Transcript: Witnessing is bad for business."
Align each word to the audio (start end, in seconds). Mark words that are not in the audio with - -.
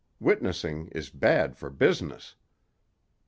Witnessing 0.19 0.87
is 0.87 1.11
bad 1.11 1.55
for 1.55 1.69
business." 1.69 2.33